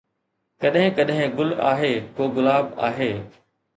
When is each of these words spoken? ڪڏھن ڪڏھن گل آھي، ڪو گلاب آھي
ڪڏھن 0.61 0.87
ڪڏھن 0.97 1.23
گل 1.37 1.49
آھي، 1.71 1.93
ڪو 2.15 2.23
گلاب 2.35 2.65
آھي 2.87 3.09